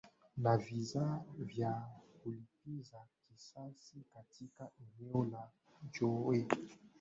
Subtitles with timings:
[0.43, 1.73] na visa vya
[2.23, 5.49] kulipiza kisasi katika eneo la
[5.99, 6.47] joe